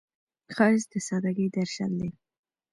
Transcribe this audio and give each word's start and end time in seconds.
ښایست 0.55 0.87
د 0.91 0.93
سادګۍ 1.07 1.47
درشل 1.55 1.91
دی 1.99 2.09